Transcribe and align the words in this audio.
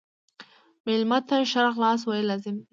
مېلمه 0.85 1.19
ته 1.27 1.35
ښه 1.49 1.59
راغلاست 1.65 2.03
ویل 2.05 2.25
لازم 2.31 2.55
دي. 2.59 2.65